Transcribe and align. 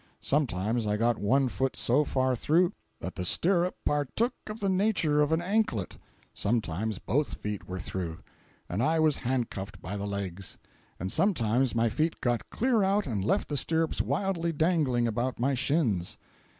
Sometimes 0.19 0.87
I 0.87 0.97
got 0.97 1.19
one 1.19 1.47
foot 1.47 1.75
so 1.75 2.03
far 2.03 2.35
through, 2.35 2.73
that 3.01 3.13
the 3.13 3.23
stirrup 3.23 3.75
partook 3.85 4.33
of 4.47 4.59
the 4.59 4.67
nature 4.67 5.21
of 5.21 5.31
an 5.31 5.43
anklet; 5.43 5.99
sometimes 6.33 6.97
both 6.97 7.35
feet 7.35 7.67
were 7.67 7.79
through, 7.79 8.17
and 8.67 8.81
I 8.81 8.99
was 8.99 9.17
handcuffed 9.17 9.79
by 9.79 9.97
the 9.97 10.07
legs; 10.07 10.57
and 10.99 11.11
sometimes 11.11 11.75
my 11.75 11.87
feet 11.87 12.19
got 12.19 12.49
clear 12.49 12.81
out 12.81 13.05
and 13.05 13.23
left 13.23 13.47
the 13.47 13.57
stirrups 13.57 14.01
wildly 14.01 14.51
dangling 14.51 15.07
about 15.07 15.37
my 15.39 15.53
shins. 15.53 16.17